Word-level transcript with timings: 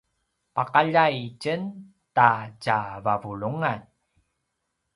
paqaljai 0.55 1.15
itjen 1.27 1.61
ta 2.15 2.29
tjavavulungan 2.63 3.81